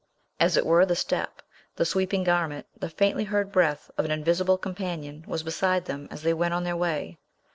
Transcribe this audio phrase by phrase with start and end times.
[0.39, 1.43] As it were, the step,
[1.75, 6.23] the sweeping garment, the faintly heard breath, of an invisible companion, was beside them, as
[6.23, 7.19] they went on their way.